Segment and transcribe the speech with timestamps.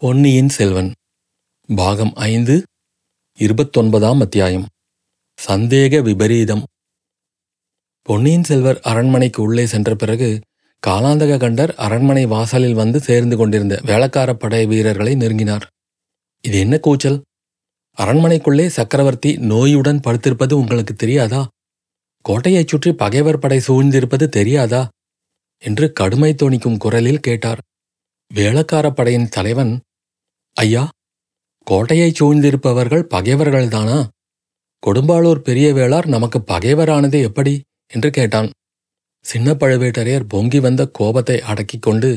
[0.00, 0.92] பொன்னியின் செல்வன்
[1.76, 2.62] பாகம் ஐந்து
[3.38, 4.66] இருபத்தொன்பதாம் அத்தியாயம்
[5.46, 6.64] சந்தேக விபரீதம்.
[8.02, 10.40] பொன்னியின் செல்வர் அரண்மனைக்கு உள்ளே சென்ற பிறகு
[10.86, 15.62] காலாந்தக கண்டர் அரண்மனை வாசலில் வந்து சேர்ந்து கொண்டிருந்த வேளக்கார படை வீரர்களை நெருங்கினார்.
[16.42, 17.22] இது என்ன கூச்சல்?
[17.98, 21.48] அரண்மனைக்குள்ளே சக்கரவர்த்தி நோயுடன் படுத்திருப்பது உங்களுக்கு தெரியாதா?
[22.28, 24.88] கோட்டையைச் சுற்றி பகைவர் படை சூழ்ந்திருப்பது தெரியாதா?
[25.58, 27.60] என்று கடுமை தோணிக்கும் குரலில் கேட்டார்.
[28.30, 29.72] வேளக்கார படையின் தலைவன்
[30.56, 30.88] ஐயா
[31.66, 33.98] கோட்டையைச் சூழ்ந்திருப்பவர்கள் பகைவர்கள்தானா?
[34.82, 37.54] கொடும்பாளூர் பெரிய வேளார் நமக்கு பகைவரானது எப்படி?
[37.92, 38.50] என்று கேட்டான்.
[39.24, 42.10] சின்ன பழுவேட்டரையர் பொங்கி வந்த கோபத்தை அடக்கிக் கொண்டு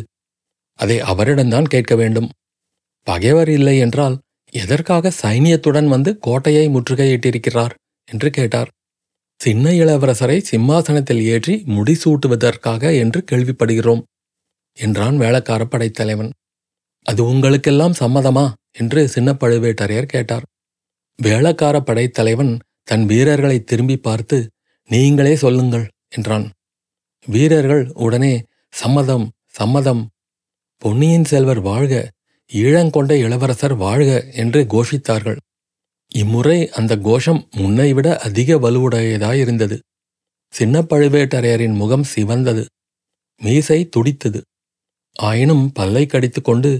[0.79, 2.29] அதை அவரிடம்தான் கேட்க வேண்டும்.
[3.07, 4.19] பகைவர் இல்லை என்றால்
[4.53, 7.73] எதற்காக சைனியத்துடன் வந்து கோட்டையை முற்றுகையிட்டிருக்கிறார்?
[8.07, 8.69] என்று கேட்டார்.
[9.39, 14.01] சின்ன இளவரசரை சிம்மாசனத்தில் ஏற்றி முடிசூட்டுவதற்காக என்று கேள்விப்படுகிறோம்.
[14.79, 16.31] என்றான் வேளக்கார படைத்தலைவன்.
[17.05, 18.45] அது உங்களுக்கெல்லாம் சம்மதமா?
[18.71, 20.45] என்று சின்ன பழுவேட்டரையர் கேட்டார்.
[21.23, 24.37] வேளக்கார படைத்தலைவன் தன் வீரர்களை திரும்பி பார்த்து
[24.89, 26.45] நீங்களே சொல்லுங்கள் என்றான்.
[27.25, 28.33] வீரர்கள் உடனே
[28.73, 30.03] சம்மதம் சம்மதம்.
[30.77, 31.93] பொன்னியின் செல்வர் வாழ்க
[32.53, 35.39] ஈழங்கொண்ட இளவரசர் வாழ்க என்று கோஷித்தார்கள்.
[36.11, 39.77] இம்முறை அந்த கோஷம் முன்னைவிட அதிக வலுவுடையதாயிருந்தது.
[40.53, 42.63] சின்ன பழுவேட்டரையரின் முகம் சிவந்தது.
[43.41, 44.41] மீசை துடித்தது.
[45.21, 46.71] ஆயினும் பல்லை கடித்துக்கொண்டு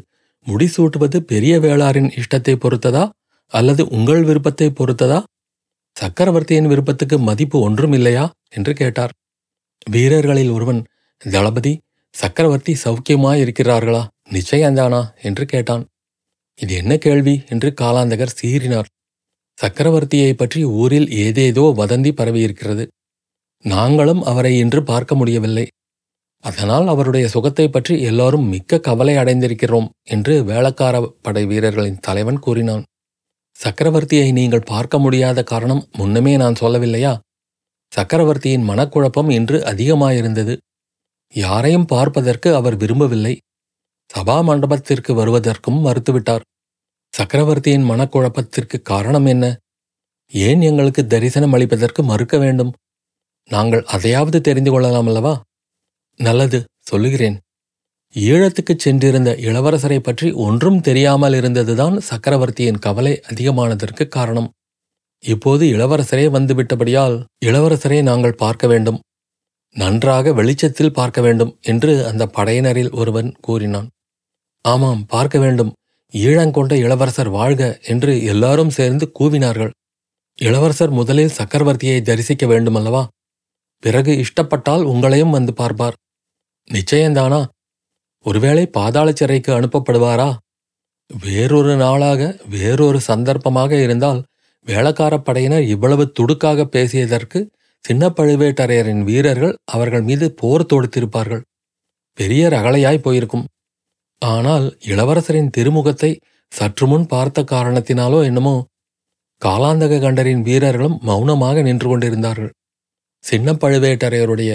[0.48, 3.10] முடிசூட்டுவது பெரிய வேளாரின் இஷ்டத்தை பொறுத்ததா?
[3.52, 5.24] அல்லது உங்கள் விருப்பத்தை பொறுத்ததா?
[5.96, 9.14] சக்கரவர்த்தியின் விருப்பத்துக்கு மதிப்பு ஒன்றும் இல்லையா என்று கேட்டார்.
[9.90, 10.82] வீரர்களில் ஒருவன்
[11.22, 11.74] தளபதி
[12.16, 14.04] சக்கரவர்த்தி சௌக்கியமாயிருக்கிறார்களா?
[14.30, 15.84] நிச்சயந்தானா என்று கேட்டான்.
[16.60, 17.36] இது என்ன கேள்வி?
[17.50, 18.90] என்று காலாந்தகர் சீறினார்.
[19.58, 22.88] சக்கரவர்த்தியை பற்றி ஊரில் ஏதேதோ வதந்தி பரவியிருக்கிறது.
[23.66, 25.66] நாங்களும் அவரை இன்று பார்க்க முடியவில்லை.
[26.44, 32.84] அதனால் அவருடைய சுகத்தை பற்றி எல்லாரும் மிக்க கவலை அடைந்திருக்கிறோம் என்று வேளக்கார படை வீரர்களின் தலைவன் கூறினான்.
[33.56, 37.20] சக்கரவர்த்தியை நீங்கள் பார்க்க முடியாத காரணம் முன்னமே நான் சொல்லவில்லையா?
[37.90, 40.58] சக்கரவர்த்தியின் மனக்குழப்பம் இன்று அதிகமாயிருந்தது.
[41.34, 43.40] யாரையும் பார்ப்பதற்கு அவர் விரும்பவில்லை.
[44.18, 46.42] சபா மண்டபத்திற்கு வருவதற்கும் மறுத்துவிட்டார்.
[47.14, 49.46] சக்கரவர்த்தியின் மனக்குழப்பத்திற்கு காரணம் என்ன?
[50.34, 52.74] ஏன் எங்களுக்கு தரிசனம் அளிப்பதற்கு மறுக்க வேண்டும்?
[53.50, 55.42] நாங்கள் அதையாவது தெரிந்து கொள்ளலாம் அல்லவா?
[56.20, 57.38] நல்லது சொல்லுகிறேன்.
[58.16, 64.50] ஈழத்துக்குச் சென்றிருந்த இளவரசரை பற்றி ஒன்றும் தெரியாமல் இருந்ததுதான் சக்கரவர்த்தியின் கவலை அதிகமானதற்கு காரணம்.
[65.20, 69.00] இப்போது இளவரசரே வந்துவிட்டபடியால் இளவரசரை நாங்கள் பார்க்க வேண்டும்.
[69.76, 73.88] நன்றாக வெளிச்சத்தில் பார்க்க வேண்டும் என்று அந்த படையினரில் ஒருவன் கூறினான்.
[74.66, 75.74] ஆமாம் பார்க்க வேண்டும்.
[76.14, 79.70] ஈழங்கொண்ட இளவரசர் வாழ்க என்று எல்லாரும் சேர்ந்து கூவினார்கள்.
[80.40, 83.08] இளவரசர் முதலில் சக்கரவர்த்தியை தரிசிக்க வேண்டுமல்லவா?
[83.84, 85.98] பிறகு இஷ்டப்பட்டால் உங்களையும் வந்து பார்ப்பார்.
[86.70, 87.40] நிச்சயந்தானா?
[88.26, 90.30] ஒருவேளை பாதாள சிறைக்கு அனுப்பப்படுவாரா?
[91.10, 94.20] வேறொரு நாளாக வேறொரு சந்தர்ப்பமாக இருந்தால்
[94.68, 97.40] வேளக்காரப் படையினர் இவ்வளவு துடுக்காக பேசியதற்கு
[97.86, 101.44] சின்ன பழுவேட்டரையரின் வீரர்கள் அவர்கள் மீது போர் தொடுத்திருப்பார்கள்.
[102.18, 103.46] பெரிய ரகளையாய் போயிருக்கும்.
[104.22, 106.12] ஆனால் இளவரசரின் திருமுகத்தை
[106.52, 108.56] சற்று முன் பார்த்த காரணத்தினாலோ என்னமோ
[109.42, 112.52] காலாந்தக கண்டரின் வீரர்களும் மௌனமாக நின்று கொண்டிருந்தார்கள்.
[113.24, 114.52] சின்ன பழுவேட்டரையருடைய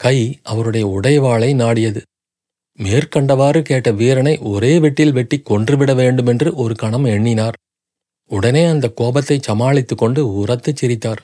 [0.00, 2.00] கை அவருடைய உடைவாளை நாடியது.
[2.78, 7.56] மேற்கண்டவாறு கேட்ட வீரனை ஒரே வெட்டில் வெட்டி கொன்றுவிட வேண்டுமென்று ஒரு கணம் எண்ணினார்.
[8.30, 11.20] உடனே அந்த கோபத்தை சமாளித்துக் கொண்டு உரத்துச் சிரித்தார்.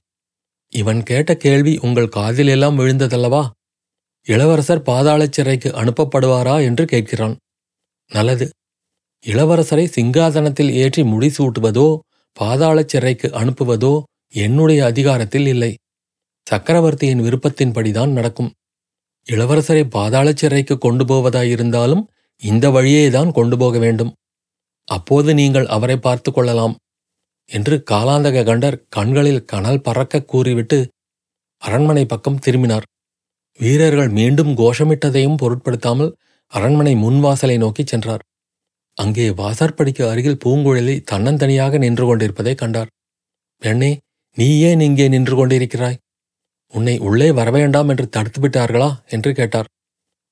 [0.72, 3.50] இவன் கேட்ட கேள்வி உங்கள் காதிலெல்லாம் விழுந்ததல்லவா?
[4.26, 6.64] இளவரசர் பாதாளச் சிறைக்கு அனுப்பப்படுவாரா?
[6.64, 7.36] என்று கேட்கிறான்.
[8.10, 8.50] நல்லது.
[9.24, 11.98] இளவரசரை சிங்காதனத்தில் ஏற்றி முடிசூட்டுவதோ
[12.40, 14.02] பாதாளச் சிறைக்கு அனுப்புவதோ
[14.34, 15.74] என்னுடைய அதிகாரத்தில் இல்லை.
[16.46, 18.52] சக்கரவர்த்தியின் விருப்பத்தின்படிதான் நடக்கும்.
[19.28, 22.02] இளவரசரை பாதாளச் சிறைக்கு கொண்டு போவதாயிருந்தாலும்
[22.42, 24.12] இந்த வழியேதான் கொண்டு போக வேண்டும்.
[24.88, 26.74] அப்போது நீங்கள் அவரை பார்த்து கொள்ளலாம்
[27.50, 30.78] என்று காலாந்தக கண்டர் கண்களில் கனல் பறக்க கூறிவிட்டு
[31.62, 32.86] அரண்மனை பக்கம் திரும்பினார்.
[33.60, 36.12] வீரர்கள் மீண்டும் கோஷமிட்டதையும் பொருட்படுத்தாமல்
[36.52, 38.22] அரண்மனை முன்வாசலை நோக்கிச் சென்றார்.
[38.98, 42.90] அங்கே வாசற்படிக்கு அருகில் பூங்குழலி தன்னந்தனியாக நின்று கொண்டிருப்பதை கண்டார்.
[43.62, 43.90] பெண்ணே
[44.37, 45.99] நீ ஏன் இங்கே நின்று கொண்டிருக்கிறாய்?
[46.75, 48.91] உன்னை உள்ளே வரவேண்டாம் என்று தடுத்து விட்டார்களா?
[49.09, 49.69] என்று கேட்டார்.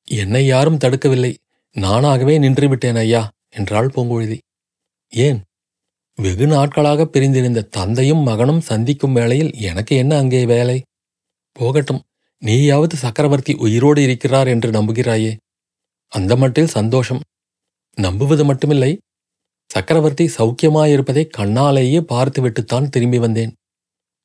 [0.08, 1.34] என்னை யாரும் தடுக்கவில்லை.
[1.76, 4.38] நானாகவே நின்றுவிட்டேன் ஐயா என்றாள் பூங்குழலி.
[5.12, 5.40] ஏன்?
[6.18, 10.82] வெகு நாட்களாக பிரிந்திருந்த தந்தையும் மகனும் சந்திக்கும் வேளையில் எனக்கு என்ன அங்கே வேலை?
[11.56, 12.02] போகட்டும்
[12.42, 15.32] நீயாவது சக்கரவர்த்தி உயிரோடு இருக்கிறார் என்று நம்புகிறாயே.
[16.12, 17.20] அந்த மட்டில் சந்தோஷம்.
[17.98, 18.92] நம்புவது மட்டுமில்லை
[19.70, 23.52] சக்கரவர்த்தி சௌக்கியமாயிருப்பதை கண்ணாலேயே பார்த்துவிட்டுத்தான் திரும்பி வந்தேன்.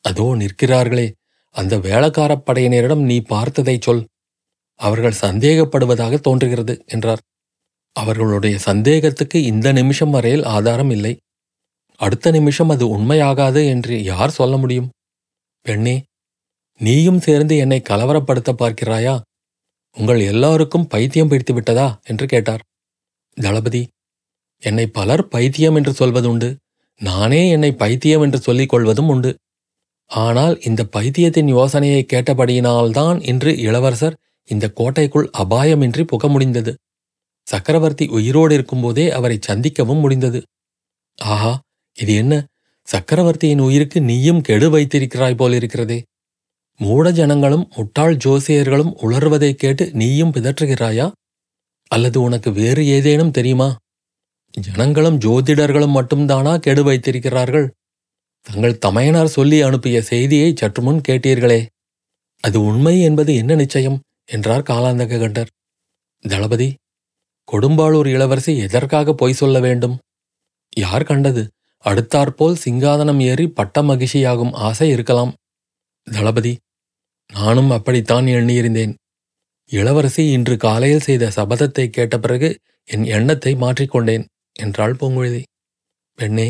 [0.05, 1.07] அதோ நிற்கிறார்களே
[1.51, 4.07] அந்த வேளக்காரப் படையினரிடம் நீ பார்த்ததைச் சொல்.
[4.75, 7.21] அவர்கள் சந்தேகப்படுவதாக தோன்றுகிறது என்றார்.
[7.91, 11.17] அவர்களுடைய சந்தேகத்துக்கு இந்த நிமிஷம் வரையில் ஆதாரம் இல்லை.
[11.97, 14.89] அடுத்த நிமிஷம் அது உண்மையாகாது என்று யார் சொல்ல முடியும்?
[15.61, 16.03] பெண்ணே
[16.79, 19.21] நீயும் சேர்ந்து என்னை கலவரப்படுத்த பார்க்கிறாயா?
[19.93, 21.99] உங்கள் எல்லாருக்கும் பைத்தியம் பிடித்து விட்டதா?
[22.03, 22.63] என்று கேட்டார்.
[23.33, 23.87] தளபதி
[24.59, 26.55] என்னை பலர் பைத்தியம் என்று சொல்வதுண்டு.
[26.99, 29.37] நானே என்னை பைத்தியம் என்று சொல்லிக் கொள்வதும் உண்டு.
[30.11, 36.75] ஆனால் இந்த பைத்தியத்தின் யோசனையை கேட்டபடியினால்தான் இன்று இளவரசர் இந்த கோட்டைக்குள் அபாயமின்றி புக முடிந்தது
[37.47, 40.43] சக்கரவர்த்தி உயிரோடு இருக்கும்போதே அவரை சந்திக்கவும் முடிந்தது.
[41.15, 41.59] ஆஹா
[41.95, 42.45] இது என்ன?
[42.81, 46.01] சக்கரவர்த்தியின் உயிருக்கு நீயும் கெடு வைத்திருக்கிறாய் போலிருக்கிறதே.
[46.77, 51.11] மூட ஜனங்களும் முட்டாள் ஜோசியர்களும் உளறுவதை கேட்டு நீயும் பிதற்றுகிறாயா?
[51.91, 53.75] அல்லது உனக்கு வேறு ஏதேனும் தெரியுமா?
[54.57, 57.67] ஜனங்களும் ஜோதிடர்களும் மட்டும்தானா கெடு வைத்திருக்கிறார்கள்?
[58.45, 61.61] தங்கள் தமையனார் சொல்லி அனுப்பிய செய்தியை சற்றுமுன் கேட்டீர்களே.
[62.43, 63.97] அது உண்மை என்பது என்ன நிச்சயம்?
[64.25, 65.51] என்றார் காலாந்தக கண்டர்
[66.25, 66.67] தளபதி
[67.47, 69.95] கொடும்பாளூர் இளவரசி எதற்காக பொய் சொல்ல வேண்டும்?
[70.77, 71.43] யார் கண்டது?
[71.85, 75.33] அடுத்தாற்போல் சிங்காதனம் ஏறி பட்ட மகிழ்ச்சியாகும் ஆசை இருக்கலாம்.
[76.07, 76.53] தளபதி
[77.29, 78.93] நானும் அப்படித்தான் எண்ணியிருந்தேன்.
[79.71, 82.49] இளவரசி இன்று காலையில் செய்த சபதத்தை கேட்ட பிறகு
[82.87, 84.25] என் எண்ணத்தை மாற்றிக்கொண்டேன்
[84.55, 85.43] என்றாள் பூங்குழலி.
[86.19, 86.47] பெண்ணே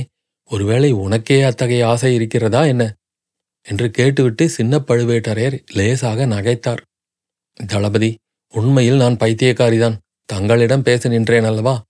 [0.49, 2.93] ஒருவேளை உனக்கே அத்தகைய ஆசை இருக்கிறதா என்ன?
[3.61, 6.81] என்று கேட்டுவிட்டு சின்ன பழுவேட்டரையர் லேசாக நகைத்தார்.
[7.67, 8.17] தளபதி
[8.47, 9.97] உண்மையில் நான் பைத்தியக்காரிதான்.
[10.25, 11.83] தங்களிடம் பேச நின்றேன் அல்லவா?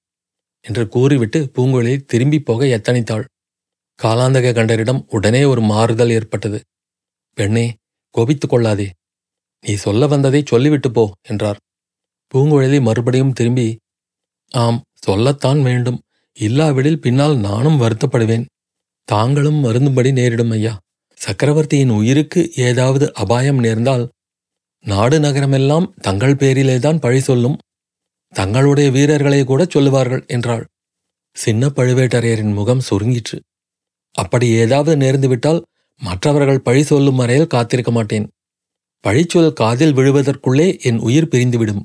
[0.62, 3.26] என்று கூறிவிட்டு பூங்குழலி திரும்பிப் போக எத்தனித்தாள்.
[4.04, 6.64] காலாந்தக கண்டரிடம் உடனே ஒரு மாறுதல் ஏற்பட்டது.
[7.34, 7.76] பெண்ணே
[8.10, 8.92] கோபித்துக் கொள்ளாதே.
[9.62, 11.58] நீ சொல்ல வந்ததை சொல்லிவிட்டு போ என்றார்.
[12.34, 13.78] பூங்குழலி மறுபடியும் திரும்பி
[14.52, 16.02] ஆம் சொல்லத்தான் வேண்டும்.
[16.40, 18.46] இல்லாவிடில் பின்னால் நானும் வருத்தப்படுவேன்.
[19.04, 20.80] தாங்களும் வருந்தும்படி நேரிடும் ஐயா.
[21.16, 24.10] சக்கரவர்த்தியின் உயிருக்கு ஏதாவது அபாயம் நேர்ந்தால்
[24.86, 27.58] நாடு நகரமெல்லாம் தங்கள் பேரிலேதான் பழி சொல்லும்.
[28.34, 30.68] தங்களுடைய வீரர்களே கூட சொல்லுவார்கள் என்றாள்.
[31.34, 33.40] சின்ன பழுவேட்டரையரின் முகம் சுருங்கிற்று.
[34.12, 35.62] அப்படி ஏதாவது நேர்ந்துவிட்டால்
[35.98, 38.30] மற்றவர்கள் பழி சொல்லும் வரையில் காத்திருக்க மாட்டேன்.
[39.08, 41.84] பழிச்சொல் காதில் விழுவதற்குள்ளே என் உயிர் பிரிந்துவிடும்.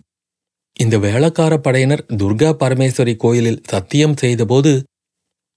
[0.77, 4.73] இந்த வேளக்கார படையினர் துர்கா பரமேஸ்வரி கோயிலில் சத்தியம் செய்தபோது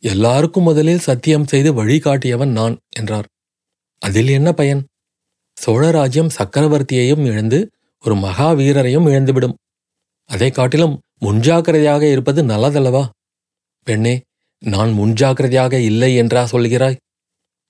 [0.04, 3.28] எல்லாருக்கும் முதலில் சத்தியம் செய்து வழிகாட்டியவன் நான் என்றார்.
[4.02, 4.82] அதில் என்ன பயன்?
[5.58, 7.60] சோழராஜ்யம் சக்கரவர்த்தியையும் இழந்து
[8.04, 9.56] ஒரு மகா வீரரையும் இழந்துவிடும்.
[10.30, 10.96] அதை காட்டிலும்
[11.26, 13.04] முன்ஜாக்கிரதையாக இருப்பது நல்லதல்லவா?
[13.88, 14.16] பெண்ணே
[14.64, 17.00] நான் முன்ஜாக்கிரதையாக இல்லை என்றா சொல்கிறாய்?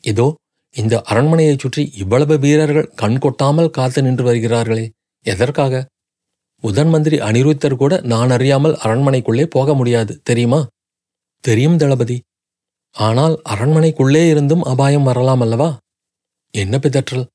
[0.04, 0.28] இதோ
[0.76, 4.86] இந்த அரண்மனையைச் சுற்றி இவ்வளவு வீரர்கள் கண் கொட்டாமல் காத்து நின்று வருகிறார்களே
[5.26, 5.74] எதற்காக?
[6.66, 10.68] முதன் மந்திரி அனிருத்தர் கூட நான் அறியாமல் அரண்மனைக்குள்ளே போக முடியாது தெரியுமா?
[11.44, 12.18] தெரியும் தளபதி.
[12.96, 15.78] ஆனால் அரண்மனைக்குள்ளே இருந்தும் அபாயம் வரலாம் அல்லவா?
[16.54, 17.26] என்ன பிதற்றல்?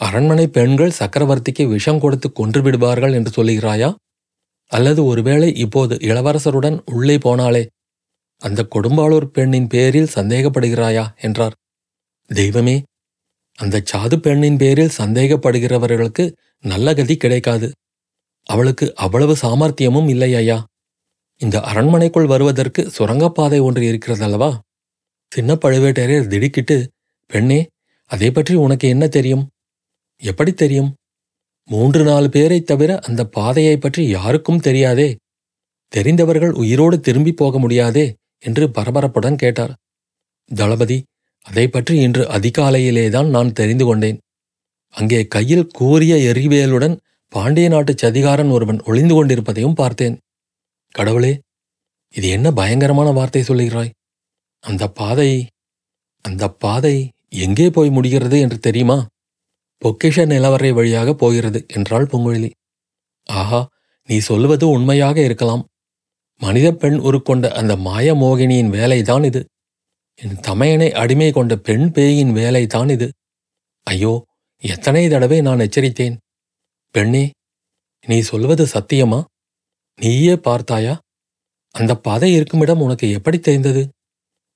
[0.00, 3.94] அரண்மனை பெண்கள் சக்கரவர்த்திக்கு விஷம் கொடுத்து கொன்று விடுவார்கள் என்று சொல்லுகிறாயா?
[4.72, 7.66] அல்லது ஒருவேளை இப்போது இளவரசருடன் உள்ளே போனாலே
[8.42, 11.04] அந்த கொடும்பாளூர் பெண்ணின் பேரில் சந்தேகப்படுகிறாயா?
[11.20, 11.54] என்றார்.
[12.30, 12.82] தெய்வமே
[13.58, 16.24] அந்த சாது பெண்ணின் பேரில் சந்தேகப்படுகிறவர்களுக்கு
[16.64, 17.68] நல்ல கதி கிடைக்காது.
[18.44, 20.66] அவளுக்கு அவ்வளவு சாமர்த்தியமும் இல்லை ஐயா
[21.38, 24.58] இந்த அரண்மனைக்குள் வருவதற்கு சுரங்கப்பாதை ஒன்று இருக்கிறதல்லவா?
[25.28, 26.90] சின்ன பழுவேட்டரையர் திடுக்கிட்டு
[27.26, 27.66] பெண்ணே
[28.06, 29.48] அதை பற்றி உனக்கு என்ன தெரியும்?
[30.16, 30.94] எப்படி தெரியும்?
[31.64, 35.16] மூன்று நாலு பேரைத் தவிர அந்த பாதையை பற்றி யாருக்கும் தெரியாதே.
[35.88, 39.76] தெரிந்தவர்கள் உயிரோடு திரும்பி போக முடியாதே என்று பரபரப்புடன் கேட்டார்.
[40.54, 41.02] தளபதி
[41.42, 44.18] அதை பற்றி இன்று அதிகாலையிலேதான் நான் தெரிந்து கொண்டேன்.
[44.90, 46.98] அங்கே கையில் கூறிய எரிவேலுடன்
[47.32, 50.16] பாண்டிய நாட்டு சதிகாரன் ஒருவன் ஒளிந்து கொண்டிருப்பதையும் பார்த்தேன்.
[50.94, 51.32] கடவுளே
[52.14, 53.92] இது என்ன பயங்கரமான வார்த்தை சொல்லுகிறாய்?
[54.64, 55.30] அந்த பாதை
[56.24, 56.96] அந்த பாதை
[57.44, 58.98] எங்கே போய் முடிகிறது என்று தெரியுமா?
[59.82, 62.50] பொக்கிஷ நிலவரை வழியாக போகிறது என்றாள் பொங்குழலி.
[63.26, 63.60] ஆஹா
[64.08, 65.62] நீ சொல்வது உண்மையாக இருக்கலாம்.
[66.40, 69.40] மனித பெண் உருக்கொண்ட அந்த மாய மோகினியின் வேலைதான் இது.
[70.18, 73.08] என் தமையனை அடிமை கொண்ட பெண் பேயின் வேலைதான் இது.
[73.86, 74.12] ஐயோ
[74.62, 76.16] எத்தனை தடவை நான் எச்சரித்தேன்.
[76.94, 77.30] பெண்ணே
[78.06, 79.24] நீ சொல்வது சத்தியமா?
[79.98, 80.98] நீயே பார்த்தாயா?
[81.74, 83.88] அந்த பாதை இருக்குமிடம் உனக்கு எப்படி தெரிந்தது?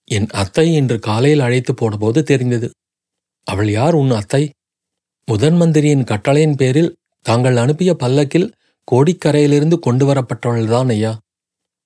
[0.08, 2.70] என் அத்தை இன்று காலையில் அழைத்து போனபோது தெரிந்தது.
[3.46, 4.50] அவள் யார் உன் அத்தை?
[5.28, 8.52] முதன் மந்திரியின் கட்டளையின் பேரில் தாங்கள் அனுப்பிய பல்லக்கில்
[8.88, 11.18] கோடிக்கரையிலிருந்து கொண்டு வரப்பட்டவள்தான் ஐயா.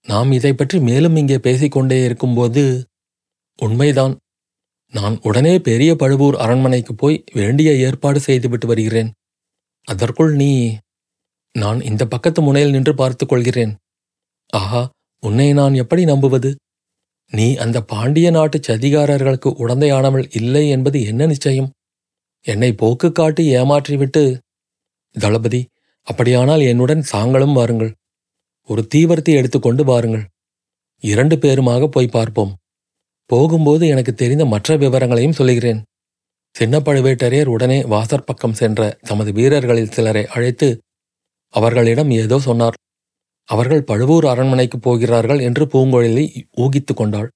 [0.06, 2.62] நாம் இதை பற்றி மேலும் இங்கே பேசிக்கொண்டே இருக்கும்போது
[3.58, 4.16] உண்மைதான்.
[4.94, 9.10] நான் உடனே பெரிய பழுவூர் அரண்மனைக்கு போய் வேண்டிய ஏற்பாடு செய்துவிட்டு வருகிறேன்.
[9.90, 10.50] அதற்குள் நீ
[11.54, 13.72] நான் இந்த பக்கத்து முனையில் நின்று பார்த்துக் கொள்கிறேன்.
[14.52, 14.82] ஆஹா
[15.22, 16.50] உன்னை நான் எப்படி நம்புவது?
[17.32, 21.68] நீ அந்த பாண்டிய நாட்டு சதிகாரர்களுக்கு உடந்தையானவள் இல்லை என்பது என்ன நிச்சயம்?
[22.46, 24.22] என்னை போக்கு காட்டி ஏமாற்றிவிட்டு
[25.16, 25.60] தளபதி
[26.06, 27.92] அப்படியானால் என்னுடன் சாங்களும் வாருங்கள்.
[28.68, 30.24] ஒரு தீவர்த்தி எடுத்துக்கொண்டு பாருங்கள்
[31.02, 32.52] இரண்டு பேருமாக போய் பார்ப்போம்.
[33.30, 35.80] போகும்போது எனக்கு தெரிந்த மற்ற விவரங்களையும் சொல்லுகிறேன்.
[36.54, 40.80] சின்ன பழுவேட்டரையர் உடனே வாசற்பக்கம் சென்ற தமது வீரர்களில் சிலரை அழைத்து
[41.48, 42.76] அவர்களிடம் ஏதோ சொன்னார்.
[43.44, 47.30] அவர்கள் பழுவூர் அரண்மனைக்கு போகிறார்கள் என்று பூங்கொழிலை ஊகித்துக் கொண்டாள்.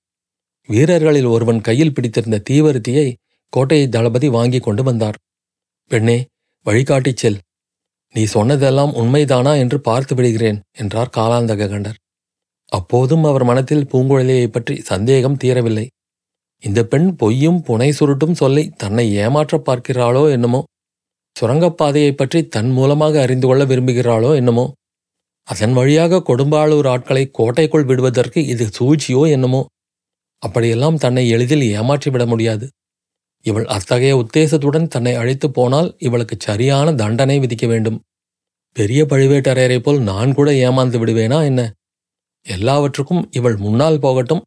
[0.66, 3.14] வீரர்களில் ஒருவன் கையில் பிடித்திருந்த தீவர்த்தியை
[3.49, 5.18] கோட்டையை தளபதி வாங்கிக் கொண்டு வந்தார்.
[5.90, 6.26] பெண்ணே
[6.66, 7.38] வழிகாட்டிச் செல்.
[8.14, 11.99] நீ சொன்னதெல்லாம் உண்மைதானா என்று பார்த்து விடுகிறேன் என்றார் காலாந்தக கண்டர்.
[12.68, 15.87] அப்போதும் அவர் மனத்தில் பூங்குழலியைப் பற்றி சந்தேகம் தீரவில்லை.
[16.64, 20.64] இந்த பெண் பொய்யும் புனை சுருட்டும் சொல்லி தன்னை ஏமாற்றப் பார்க்கிறாளோ என்னமோ?
[21.40, 24.73] சுரங்கப்பாதையைப் பற்றி தன் மூலமாக அறிந்து கொள்ள விரும்புகிறாளோ என்னமோ?
[25.44, 29.66] அதன் வழியாக கொடும்பாளூர் ஆட்களை கோட்டைக்குள் விடுவதற்கு இது சூழ்ச்சியோ என்னமோ?
[30.38, 32.68] அப்படியெல்லாம் தன்னை எளிதில் ஏமாற்றிவிட முடியாது.
[33.42, 38.00] இவள் அத்தகைய உத்தேசத்துடன் தன்னை அழைத்து போனால் இவளுக்கு சரியான தண்டனை விதிக்க வேண்டும்.
[38.73, 41.73] பெரிய பழுவேட்டரையரைப் போல் நான் கூட ஏமாந்து விடுவேனா என்ன?
[42.42, 44.42] எல்லாவற்றுக்கும் இவள் முன்னால் போகட்டும்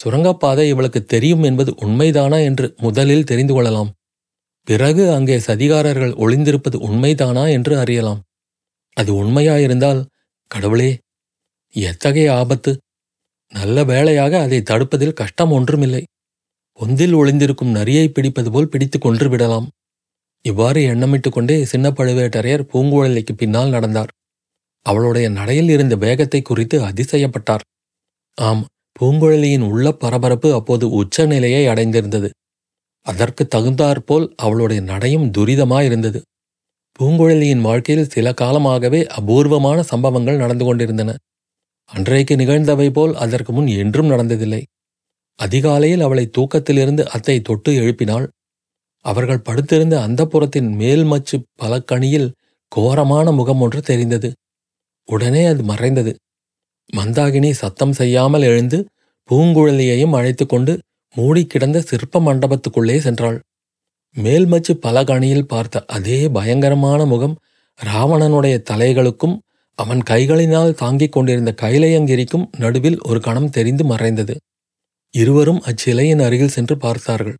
[0.00, 3.90] சுரங்கப்பாதை இவளுக்கு தெரியும் என்பது உண்மைதானா என்று முதலில் தெரிந்து கொள்ளலாம்.
[4.68, 8.20] பிறகு அங்கே சதிகாரர்கள் ஒளிந்திருப்பது உண்மைதானா என்று அறியலாம்.
[8.96, 10.00] அது உண்மையாயிருந்தால்
[10.46, 10.98] கடவுளே
[11.74, 12.72] எத்தகைய ஆபத்து?
[13.52, 16.02] நல்ல வேளையாக அதை தடுப்பதில் கஷ்டம் ஒன்றுமில்லை.
[16.80, 19.68] ஒந்தில் ஒளிந்திருக்கும் நரியை பிடிப்பது போல் பிடித்து கொன்று விடலாம்.
[20.44, 24.08] இவ்வாறு எண்ணமிட்டுக் கொண்டே சின்ன பழுவேட்டரையர் பூங்குழலிக்கு பின்னால் நடந்தார்.
[24.86, 27.64] அவளுடைய நடையில் இருந்த வேகத்தை குறித்து அதிசயப்பட்டார்.
[28.34, 28.66] ஆம்
[28.98, 32.28] பூங்குழலியின் உள்ள பரபரப்பு அப்போது உச்ச நிலையை அடைந்திருந்தது.
[33.06, 36.20] அதற்கு தகுந்தாற்போல் அவளுடைய நடையும் துரிதமாயிருந்தது.
[37.00, 41.10] பூங்குழலியின் வாழ்க்கையில் சில காலமாகவே அபூர்வமான சம்பவங்கள் நடந்து கொண்டிருந்தன.
[41.90, 44.62] அன்றைக்கு நிகழ்ந்தவை போல் அதற்கு முன் என்றும் நடந்ததில்லை.
[45.38, 48.26] அதிகாலையில் அவளை தூக்கத்திலிருந்து அத்தை தொட்டு எழுப்பினாள்.
[49.04, 52.28] அவர்கள் படுத்திருந்த அந்த புறத்தின் மேல்மச்சு பலக்கணியில்
[52.72, 54.28] கோரமான முகம் ஒன்று தெரிந்தது.
[55.08, 56.12] உடனே அது மறைந்தது.
[56.96, 58.78] மந்தாகினி சத்தம் செய்யாமல் எழுந்து
[59.30, 60.72] பூங்குழலியையும் அழைத்து கொண்டு
[61.14, 63.38] மூடி கிடந்த சிற்ப மண்டபத்துக்குள்ளே சென்றாள்.
[64.16, 67.36] மேல்மச்சு பலகணியில் பார்த்த அதே பயங்கரமான முகம்
[67.78, 69.36] ராவணனுடைய தலைகளுக்கும்
[69.78, 74.34] அவன் கைகளினால் தாங்கிக் கொண்டிருந்த கைலையங்கிரிக்கும் நடுவில் ஒரு கணம் தெரிந்து மறைந்தது.
[75.14, 77.36] இருவரும் அச்சிலையின் அருகில் சென்று பார்த்தார்கள்.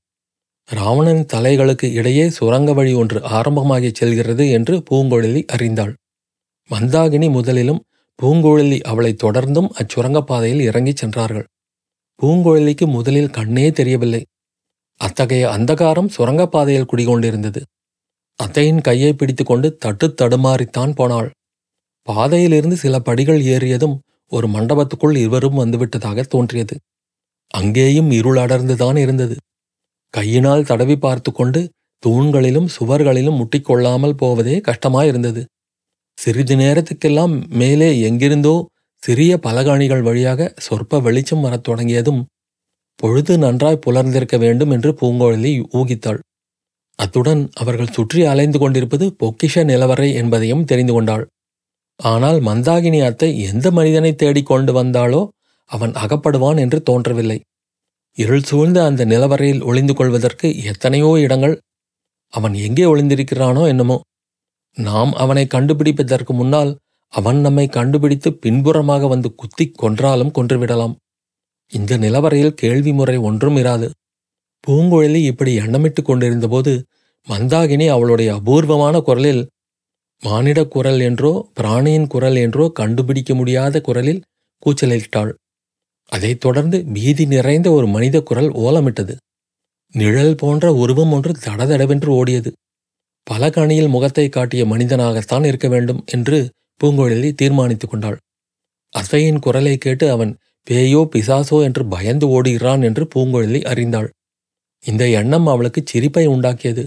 [0.69, 5.93] ராவணன் தலைகளுக்கு இடையே சுரங்க வழி ஒன்று ஆரம்பமாகிச் செல்கிறது என்று பூங்குழலி அறிந்தாள்.
[6.71, 7.81] மந்தாகினி முதலிலும்
[8.23, 11.47] பூங்குழலி அவளை தொடர்ந்தும் அச்சுரங்கப்பாதையில் இறங்கிச் சென்றார்கள்.
[12.23, 14.25] பூங்குழலிக்கு முதலில் கண்ணே தெரியவில்லை.
[14.95, 17.61] அத்தகைய அந்தகாரம் சுரங்கப்பாதையில் குடிகொண்டிருந்தது.
[18.35, 21.31] அத்தையின் கையை பிடித்துக்கொண்டு தட்டு தடுமாறித்தான் போனாள்.
[22.03, 26.77] பாதையிலிருந்து சில படிகள் ஏறியதும் ஒரு மண்டபத்துக்குள் இருவரும் வந்துவிட்டதாக தோன்றியது.
[27.51, 29.37] அங்கேயும் இருள் அடர்ந்துதான் இருந்தது.
[30.15, 31.71] கையினால் தடவி பார்த்து கொண்டு
[32.07, 35.45] தூண்களிலும் சுவர்களிலும் முட்டிக்கொள்ளாமல் போவதே கஷ்டமாயிருந்தது.
[36.19, 38.55] சிறிது நேரத்துக்கெல்லாம் மேலே எங்கிருந்தோ
[39.03, 42.21] சிறிய பலகாணிகள் வழியாக சொற்ப வெளிச்சம் வரத் தொடங்கியதும்
[43.01, 46.19] பொழுது நன்றாய் புலர்ந்திருக்க வேண்டும் என்று பூங்கோழலி ஊகித்தாள்.
[46.99, 51.25] அத்துடன் அவர்கள் சுற்றி அலைந்து கொண்டிருப்பது பொக்கிஷ நிலவரை என்பதையும் தெரிந்து கொண்டாள்.
[52.01, 55.23] ஆனால் மந்தாகினி அத்தை எந்த மனிதனை தேடிக் கொண்டு வந்தாளோ
[55.71, 57.39] அவன் அகப்படுவான் என்று தோன்றவில்லை.
[58.19, 61.57] இருள் சூழ்ந்த அந்த நிலவரையில் ஒளிந்து கொள்வதற்கு எத்தனையோ இடங்கள்
[62.33, 63.97] அவன் எங்கே ஒளிந்திருக்கிறானோ என்னமோ.
[64.77, 66.77] நாம் அவனை கண்டுபிடிப்பதற்கு முன்னால்
[67.09, 70.95] அவன் நம்மை கண்டுபிடித்து பின்புறமாக வந்து குத்திக் கொன்றாலும் கொன்றுவிடலாம்.
[71.69, 73.91] இந்த நிலவரையில் கேள்வி முறை ஒன்றும் இராது.
[74.67, 76.85] பூங்குழலி இப்படி எண்ணமிட்டுக் கொண்டிருந்தபோது
[77.29, 79.49] மந்தாகினி அவளுடைய அபூர்வமான குரலில்
[80.23, 84.23] மானிடக் குரல் என்றோ பிராணியின் குரல் என்றோ கண்டுபிடிக்க முடியாத குரலில்
[84.63, 85.33] கூச்சலிட்டாள்.
[86.13, 89.17] அதைத் தொடர்ந்து பீதி நிறைந்த ஒரு மனித குரல் ஓலமிட்டது.
[89.95, 92.53] நிழல் போன்ற உருவம் ஒன்று தடதடவென்று ஓடியது.
[93.27, 96.39] பலகணியில் முகத்தை காட்டிய மனிதனாகத்தான் இருக்க வேண்டும் என்று
[96.81, 98.19] பூங்குழலி தீர்மானித்துக் கொண்டாள்.
[98.93, 100.33] அசையின் குரலை கேட்டு அவன்
[100.67, 104.09] பேயோ பிசாசோ என்று பயந்து ஓடுகிறான் என்று பூங்குழலி அறிந்தாள்.
[104.85, 106.85] இந்த எண்ணம் அவளுக்கு சிரிப்பை உண்டாக்கியது.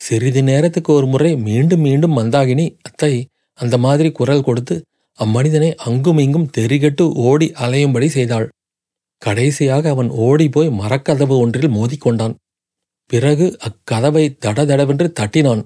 [0.00, 3.12] சிறிது நேரத்துக்கு ஒரு முறை மீண்டும் மீண்டும் மந்தாகினி அத்தை
[3.58, 4.76] அந்த மாதிரி குரல் கொடுத்து
[5.18, 8.46] அம்மனிதனை அங்கும் இங்கும் தெரிகட்டு ஓடி அலையும்படி செய்தாள்.
[9.22, 12.34] கடைசியாக அவன் ஓடிப்போய் மரக்கதவு ஒன்றில் மோதிக்கொண்டான்.
[13.10, 15.64] பிறகு அக்கதவை தடதடவென்று தட்டினான்.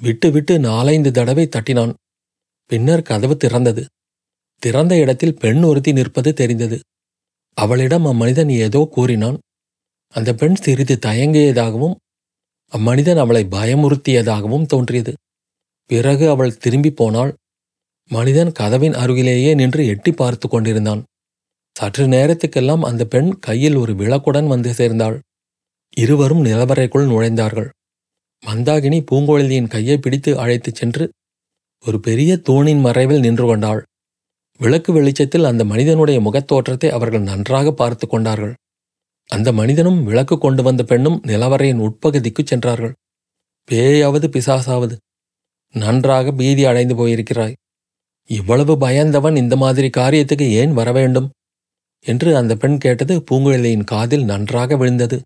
[0.00, 1.92] விட்டு விட்டு நாலைந்து தடவை தட்டினான்.
[2.66, 3.84] பின்னர் கதவு திறந்தது.
[4.62, 6.80] திறந்த இடத்தில் பெண் ஒருத்தி நிற்பது தெரிந்தது.
[7.56, 9.38] அவளிடம் அம்மனிதன் ஏதோ கூறினான்.
[10.14, 11.96] அந்த பெண் சிறிது தயங்கியதாகவும்
[12.72, 15.12] அம்மனிதன் அவளை பயமுறுத்தியதாகவும் தோன்றியது.
[15.90, 17.32] பிறகு அவள் திரும்பி போனாள்.
[18.10, 21.02] மனிதன் கதவின் அருகிலேயே நின்று எட்டி பார்த்து கொண்டிருந்தான்.
[21.76, 25.20] சற்று நேரத்துக்கெல்லாம் அந்த பெண் கையில் ஒரு விளக்குடன் வந்து சேர்ந்தாள்.
[25.96, 27.68] இருவரும் நிலவரைக்குள் நுழைந்தார்கள்.
[28.46, 31.12] மந்தாகினி பூங்கோழலியின் கையை பிடித்து அழைத்துச் சென்று
[31.84, 33.82] ஒரு பெரிய தூணின் மறைவில் நின்று கொண்டாள்.
[34.58, 38.54] விளக்கு வெளிச்சத்தில் அந்த மனிதனுடைய முகத்தோற்றத்தை அவர்கள் நன்றாக பார்த்து கொண்டார்கள்.
[39.30, 42.94] அந்த மனிதனும் விளக்கு கொண்டு வந்த பெண்ணும் நிலவரையின் உட்பகுதிக்குச் சென்றார்கள்.
[43.68, 44.96] பேயாவது பிசாசாவது
[45.74, 47.52] நன்றாக பீதி அடைந்து போயிருக்கிறாய்.
[48.30, 51.30] இவ்வளவு பயந்தவன் இந்த மாதிரி காரியத்துக்கு ஏன் வர வேண்டும்
[52.04, 55.22] என்று அந்த பெண் கேட்டது பூங்குழலியின் காதில் நன்றாக விழுந்தது.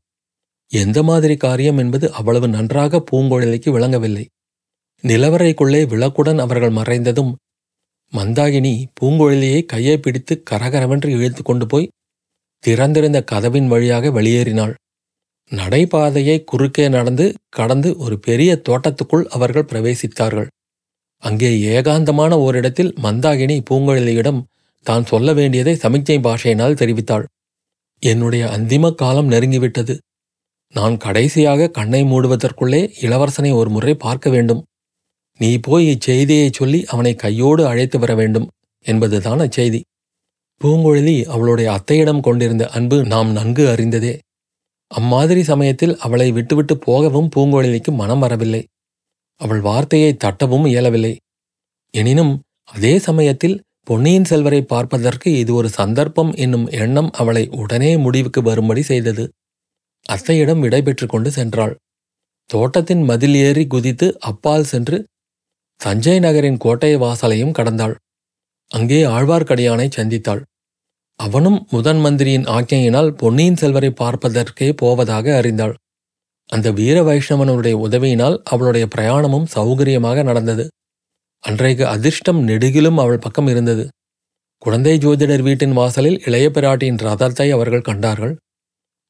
[0.82, 4.24] எந்த மாதிரி காரியம் என்பது அவ்வளவு நன்றாக பூங்குழலிக்கு விளங்கவில்லை.
[5.04, 7.32] நிலவரைக்குள்ளே விளக்குடன் அவர்கள் மறைந்ததும்
[8.12, 11.90] மந்தாகினி பூங்குழலியை கையை பிடித்து கரகரவென்று இழுத்து கொண்டு போய்
[12.64, 14.74] திறந்திருந்த கதவின் வழியாக வெளியேறினாள்.
[15.50, 20.48] நடைபாதையை குறுக்கே நடந்து கடந்து ஒரு பெரிய தோட்டத்துக்குள் அவர்கள் பிரவேசித்தார்கள்.
[21.22, 24.40] அங்கே ஏகாந்தமான ஓரிடத்தில் மந்தாகினி பூங்குழலியிடம்
[24.86, 27.26] தான் சொல்ல வேண்டியதை சமிக்ஞை பாஷையினால் தெரிவித்தாள்.
[28.02, 29.94] என்னுடைய அந்திம காலம் நெருங்கிவிட்டது.
[30.74, 34.62] நான் கடைசியாக கண்ணை மூடுவதற்குள்ளே இளவரசனை ஒரு முறை பார்க்க வேண்டும்.
[35.40, 38.46] நீ போய் இச்செய்தியைச் சொல்லி அவனை கையோடு அழைத்து வர வேண்டும்
[38.86, 39.80] என்பதுதான் அச்செய்தி
[40.60, 44.12] பூங்குழலி அவளுடைய அத்தையிடம் கொண்டிருந்த அன்பு நாம் நன்கு அறிந்ததே.
[44.90, 48.62] அம்மாதிரி சமயத்தில் அவளை விட்டுவிட்டு போகவும் பூங்குழலிக்கு மனம் வரவில்லை.
[49.40, 51.16] அவள் வார்த்தையை தட்டவும் இயலவில்லை.
[51.94, 52.32] எனினும்
[52.64, 59.24] அதே சமயத்தில் பொன்னியின் செல்வரை பார்ப்பதற்கு இது ஒரு சந்தர்ப்பம் என்னும் எண்ணம் அவளை உடனே முடிவுக்கு வரும்படி செய்தது.
[60.06, 61.74] அத்தையிடம் விடைபெற்று கொண்டு சென்றாள்.
[62.50, 64.98] தோட்டத்தின் மதில் ஏறி குதித்து அப்பால் சென்று
[65.80, 67.94] தஞ்சை நகரின் கோட்டை வாசலையும் கடந்தாள்.
[68.70, 70.42] அங்கே ஆழ்வார்க்கடியானை சந்தித்தாள்.
[71.20, 75.74] அவனும் முதன் மந்திரியின் ஆக்கையினால் பொன்னியின் செல்வரை பார்ப்பதற்கே போவதாக அறிந்தாள்.
[76.50, 80.64] அந்த வீர வைஷ்ணவனுடைய உதவியினால் அவளுடைய பிரயாணமும் சௌகரியமாக நடந்தது.
[81.44, 83.84] அன்றைக்கு அதிர்ஷ்டம் நெடுகிலும் அவள் பக்கம் இருந்தது.
[84.58, 88.34] குழந்தை ஜோதிடர் வீட்டின் வாசலில் இளைய பிராட்டியின் ரதத்தை அவர்கள் கண்டார்கள்.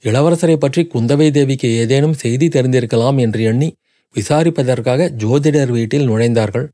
[0.04, 3.74] இளவரசரை பற்றி குந்தவை தேவிக்கு ஏதேனும் செய்தி தெரிந்திருக்கலாம் என்று எண்ணி
[4.14, 6.66] விசாரிப்பதற்காக ஜோதிடர் வீட்டில் நுழைந்தார்கள்.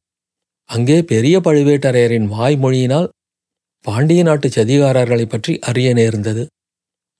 [0.64, 3.08] அங்கே பெரிய பழுவேட்டரையரின் வாய்மொழியினால்
[3.82, 6.46] பாண்டிய நாட்டு சதிகாரர்களைப் பற்றி அறிய நேர்ந்தது.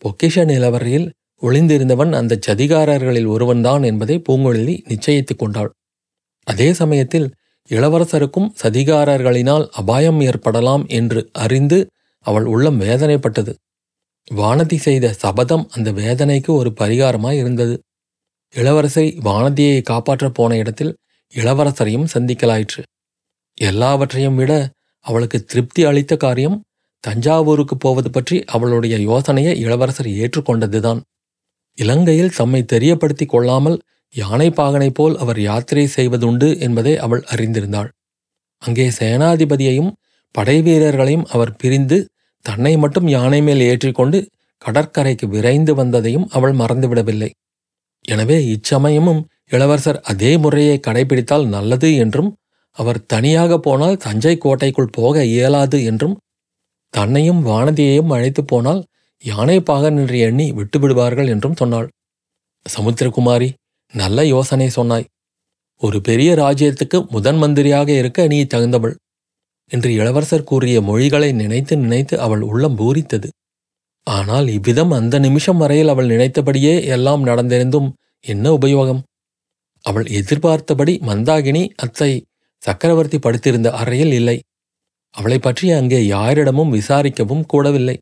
[0.02, 1.11] பொக்கிஷ நிலவரையில்
[1.43, 5.70] ஒளிந்திருந்தவன் அந்த சதிகாரர்களில் ஒருவன்தான் என்பதை பூங்குழலி நிச்சயித்துக் கொண்டாள்.
[6.46, 7.35] அதே சமயத்தில்
[7.70, 11.87] இளவரசருக்கும் சதிகாரர்களினால் அபாயம் ஏற்படலாம் என்று அறிந்து
[12.18, 13.53] அவள் உள்ளம் வேதனைப்பட்டது.
[14.28, 17.74] வானதி செய்த சபதம் அந்த வேதனைக்கு ஒரு பரிகாரமாய் இருந்தது.
[18.54, 20.96] இளவரசை வானதியை காப்பாற்றப் போன இடத்தில்
[21.35, 22.83] இளவரசரையும் சந்திக்கலாயிற்று.
[23.59, 24.52] எல்லாவற்றையும் விட
[25.06, 26.62] அவளுக்கு திருப்தி அளித்த காரியம்
[27.04, 31.00] தஞ்சாவூருக்கு போவது பற்றி அவளுடைய யோசனையை இளவரசர் ஏற்றுக்கொண்டதுதான்.
[31.78, 33.78] இலங்கையில் தம்மை தெரியப்படுத்திக் கொள்ளாமல்
[34.14, 37.90] யானை பாகனை போல் அவர் யாத்திரை செய்வதுண்டு என்பதை அவள் அறிந்திருந்தாள்.
[38.62, 39.92] அங்கே சேனாதிபதியையும்
[40.35, 41.98] படைவீரர்களையும் அவர் பிரிந்து
[42.44, 44.18] தன்னை மட்டும் யானை மேல் ஏற்றிக்கொண்டு
[44.62, 47.31] கடற்கரைக்கு விரைந்து வந்ததையும் அவள் மறந்துவிடவில்லை.
[48.05, 52.31] எனவே இச்சமயமும் இளவரசர் அதே முறையை கடைபிடித்தால் நல்லது என்றும்
[52.76, 56.18] அவர் தனியாக போனால் தஞ்சை கோட்டைக்குள் போக இயலாது என்றும்
[56.94, 58.81] தன்னையும் வானதியையும் அழைத்து போனால்
[59.24, 61.88] யானை பாகன் என்று எண்ணி விட்டுவிடுவார்கள் என்றும் சொன்னாள்.
[62.66, 63.48] சமுத்திரகுமாரி
[63.94, 65.07] நல்ல யோசனை சொன்னாய்.
[65.83, 68.94] ஒரு பெரிய ராஜ்யத்துக்கு முதன் மந்திரியாக இருக்க நீ தகுந்தவள்.
[69.70, 73.28] என்று இளவரசர் கூறிய மொழிகளை நினைத்து நினைத்து அவள் உள்ளம் பூரித்தது.
[74.06, 77.88] ஆனால் இவ்விதம் அந்த நிமிஷம் வரையில் அவள் நினைத்தபடியே எல்லாம் நடந்திருந்தும்
[78.24, 79.02] என்ன உபயோகம்?
[79.85, 82.11] அவள் எதிர்பார்த்தபடி மந்தாகினி அத்தை
[82.62, 84.37] சக்கரவர்த்தி படுத்திருந்த அறையில் இல்லை.
[85.14, 87.96] அவளை பற்றி அங்கே யாரிடமும் விசாரிக்கவும் கூடவில்லை.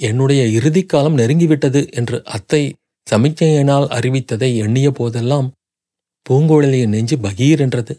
[0.00, 2.62] என்னுடைய இறுதிக்காலம் நெருங்கிவிட்டது என்று அத்தை
[3.06, 5.48] சமிக்ஞையினால் அறிவித்ததை எண்ணிய போதெல்லாம்
[6.26, 7.94] பூங்கோழலியின் நெஞ்சு பகீர் என்றது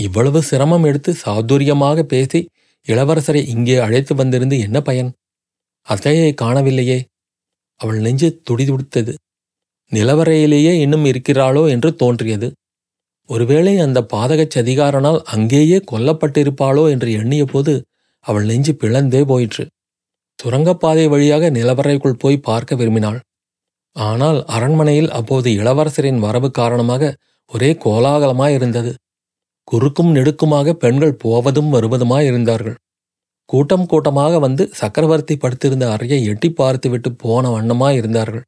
[0.00, 2.40] இவ்வளவு சிரமம் எடுத்து சாதுரியமாக பேசி
[2.86, 5.10] இளவரசரை இங்கே அழைத்து வந்திருந்து என்ன பயன்?
[5.88, 6.98] அத்தையை காணவில்லையே.
[7.80, 9.12] அவள் நெஞ்சு துடிதுடித்தது.
[9.92, 12.48] நிலவரையிலேயே இன்னும் இருக்கிறாளோ என்று தோன்றியது.
[13.28, 17.72] ஒருவேளை அந்த பாதகச் சதிகாரனால் அங்கேயே கொல்லப்பட்டிருப்பாளோ என்று எண்ணிய போது
[18.24, 19.64] அவள் நெஞ்சு பிளந்தே போயிற்று.
[20.38, 23.20] சுரங்கப்பாதை வழியாக நிலவரைக்குள் போய் பார்க்க விரும்பினாள்.
[23.96, 27.12] ஆனால் அரண்மனையில் அப்போது இளவரசரின் வரவு காரணமாக
[27.50, 28.92] ஒரே கோலாகலமாயிருந்தது.
[29.70, 32.76] குறுக்கும் நெடுக்குமாக பெண்கள் போவதும் வருவதுமாய் இருந்தார்கள்.
[33.44, 38.44] கூட்டம் கூட்டமாக வந்து சக்கரவர்த்தி படுத்திருந்த அறையை எட்டி பார்த்துவிட்டு போன வண்ணமாய் இருந்தார்கள்.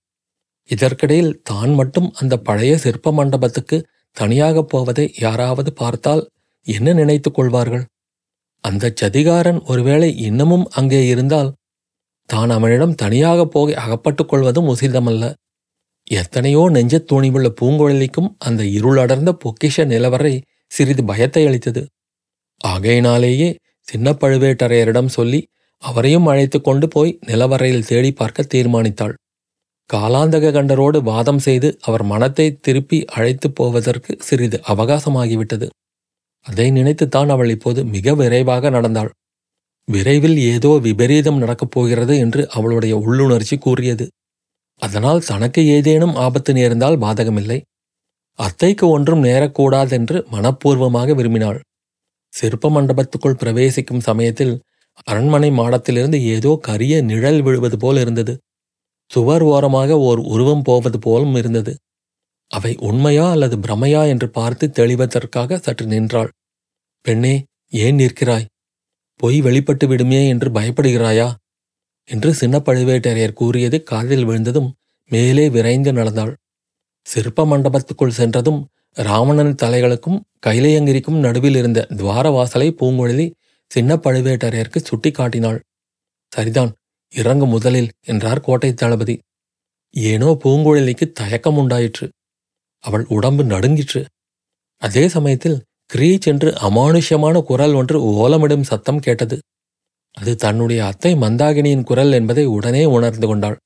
[0.70, 3.76] இதற்கிடையில் தான் மட்டும் அந்த பழைய சிற்ப மண்டபத்துக்கு
[4.16, 6.22] தனியாகப் போவதை யாராவது பார்த்தால்
[6.66, 7.84] என்ன நினைத்துக் கொள்வார்கள்?
[8.64, 11.50] அந்த சதிகாரன் ஒருவேளை இன்னமும் அங்கே இருந்தால்
[12.30, 15.24] தான் அவனிடம் தனியாகப் போக அகப்பட்டுக் கொள்வதும் உசிதமல்ல.
[16.10, 20.34] எத்தனையோ நெஞ்சத் துணிவுள்ள பூங்குழலிக்கும் அந்த இருளடர்ந்த பொக்கிஷ நிலவரை
[20.72, 21.82] சிறிது பயத்தை அளித்தது.
[22.60, 23.48] ஆகையினாலேயே
[23.88, 25.40] சின்ன பழுவேட்டரையரிடம் சொல்லி
[25.82, 29.14] அவரையும் அழைத்து கொண்டு போய் நிலவரையில் தேடி பார்க்க தீர்மானித்தாள்.
[29.90, 35.66] காலாந்தக கண்டரோடு வாதம் செய்து அவர் மனத்தை திருப்பி அழைத்துப் போவதற்கு சிறிது அவகாசமாகிவிட்டது.
[36.46, 39.10] அதை நினைத்துத்தான் அவள் இப்போது மிக விரைவாக நடந்தாள்.
[39.88, 44.06] விரைவில் ஏதோ விபரீதம் நடக்கப் போகிறது என்று அவளுடைய உள்ளுணர்ச்சி கூறியது.
[44.82, 47.58] அதனால் தனக்கு ஏதேனும் ஆபத்து நேர்ந்தால் பாதகமில்லை.
[48.38, 51.60] அத்தைக்கு ஒன்றும் நேரக்கூடாதென்று மனப்பூர்வமாக விரும்பினாள்.
[52.32, 54.54] சிற்ப மண்டபத்துக்குள் பிரவேசிக்கும் சமயத்தில்
[55.02, 58.34] அரண்மனை மாடத்திலிருந்து ஏதோ கரிய நிழல் விழுவது போல் இருந்தது.
[59.10, 61.72] சுவர் ஓரமாக ஓர் உருவம் போவது போலும் இருந்தது.
[62.50, 66.30] அவை உண்மையா அல்லது பிரமையா என்று பார்த்து தெளிவதற்காக சற்று நின்றாள்.
[67.04, 67.34] பெண்ணே
[67.72, 68.46] ஏன் நிற்கிறாய்?
[69.16, 71.28] பொய் வெளிப்பட்டு விடுமே என்று பயப்படுகிறாயா?
[72.08, 74.70] என்று சின்ன பழுவேட்டரையர் கூறியது காதில் விழுந்ததும்
[75.10, 76.32] மேலே விரைந்து நடந்தாள்.
[77.06, 78.60] சிற்ப மண்டபத்துக்குள் சென்றதும்
[78.96, 83.26] ராவணன் தலைகளுக்கும் கைலையங்கிரிக்கும் நடுவில் இருந்த துவார வாசலை பூங்குழலி
[83.70, 85.60] சின்ன பழுவேட்டரையருக்கு சுட்டி காட்டினாள்
[86.32, 86.72] சரிதான்
[87.12, 89.16] இறங்கு முதலில் என்றார் கோட்டை தளபதி.
[89.94, 92.06] ஏனோ பூங்குழலிக்கு தயக்கம் உண்டாயிற்று.
[92.84, 94.00] அவள் உடம்பு நடுங்கிற்று.
[94.82, 95.58] அதே சமயத்தில்
[95.90, 99.36] கிரீச் என்று அமானுஷ்யமான குரல் ஒன்று ஓலமிடும் சத்தம் கேட்டது.
[100.16, 103.58] அது தன்னுடைய அத்தை மந்தாகினியின் குரல் என்பதை உடனே உணர்ந்து கொண்டாள்.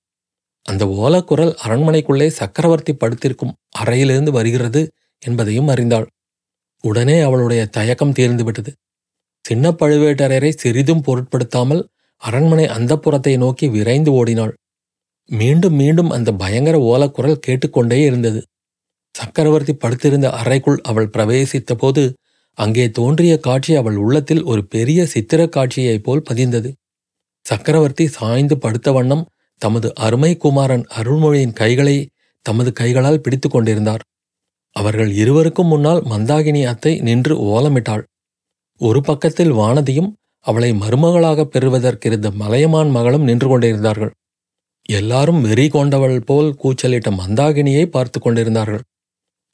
[0.68, 4.82] அந்த ஓலக்குரல் அரண்மனைக்குள்ளே சக்கரவர்த்தி படுத்திருக்கும் அறையிலிருந்து வருகிறது
[5.22, 6.06] என்பதையும் அறிந்தாள்.
[6.84, 8.72] உடனே அவளுடைய தயக்கம் தீர்ந்துவிட்டது.
[9.44, 11.82] சின்ன பழுவேட்டரையரை சிறிதும் பொருட்படுத்தாமல்
[12.22, 14.54] அரண்மனை அந்தப்புறத்தை நோக்கி விரைந்து ஓடினாள்.
[15.30, 18.40] மீண்டும் மீண்டும் அந்த பயங்கர ஓலக்குரல் கேட்டுக்கொண்டே இருந்தது.
[19.14, 22.02] சக்கரவர்த்தி படுத்திருந்த அறைக்குள் அவள் பிரவேசித்த போது
[22.58, 26.70] அங்கே தோன்றிய காட்சி அவள் உள்ளத்தில் ஒரு பெரிய சித்திர காட்சியைப் போல் பதிந்தது.
[27.44, 29.24] சக்கரவர்த்தி சாய்ந்து படுத்த வண்ணம்
[29.58, 32.08] தமது அருமை குமாரன் அருள்மொழியின் கைகளை
[32.42, 34.02] தமது கைகளால் பிடித்துக் கொண்டிருந்தார்.
[34.72, 38.02] அவர்கள் இருவருக்கும் முன்னால் மந்தாகினி அத்தை நின்று ஓலமிட்டாள்.
[38.78, 44.12] ஒரு பக்கத்தில் வானதியும் அவளை மருமகளாகப் பெறுவதற்கிருந்த மலையமான் மகளும் நின்று கொண்டிருந்தார்கள்.
[44.82, 48.82] எல்லாரும் வெறி கொண்டவள் போல் கூச்சலிட்ட மந்தாகினியை பார்த்து கொண்டிருந்தார்கள்.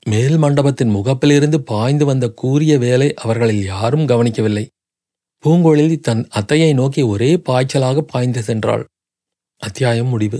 [0.04, 4.68] மேல் மண்டபத்தின் முகப்பிலிருந்து பாய்ந்து வந்த கூரிய வேலை அவர்களில் யாரும் கவனிக்கவில்லை.
[5.44, 8.84] பூங்கொழில் தன் அத்தையை நோக்கி ஒரே பாய்ச்சலாக பாய்ந்து சென்றாள்.
[9.62, 10.38] அத்தியாயம் முடிவு.